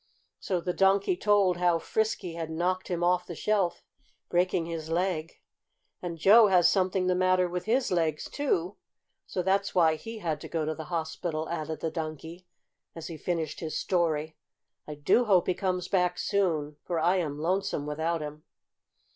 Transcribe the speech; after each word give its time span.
So 0.39 0.59
the 0.61 0.73
Donkey 0.73 1.15
told 1.15 1.57
how 1.57 1.77
Frisky 1.77 2.33
had 2.33 2.49
knocked 2.49 2.87
him 2.87 3.03
off 3.03 3.27
the 3.27 3.35
shelf, 3.35 3.83
breaking 4.29 4.65
his 4.65 4.89
leg. 4.89 5.33
"And 6.01 6.17
Joe 6.17 6.47
had 6.47 6.65
something 6.65 7.05
the 7.05 7.13
matter 7.13 7.47
with 7.47 7.65
his 7.65 7.91
legs, 7.91 8.27
too, 8.27 8.77
so 9.27 9.43
that's 9.43 9.75
why 9.75 9.97
he 9.97 10.17
had 10.17 10.41
to 10.41 10.47
go 10.49 10.65
to 10.65 10.73
the 10.73 10.85
hospital," 10.85 11.47
added 11.49 11.81
the 11.81 11.91
Donkey, 11.91 12.47
as 12.95 13.09
he 13.09 13.15
finished 13.15 13.59
his 13.59 13.77
story. 13.77 14.35
"I 14.87 14.95
do 14.95 15.25
hope 15.25 15.45
he 15.45 15.53
comes 15.53 15.87
back 15.87 16.17
soon, 16.17 16.77
for 16.83 16.99
I 16.99 17.17
am 17.17 17.37
lonesome 17.37 17.85
without 17.85 18.21
him." 18.21 18.43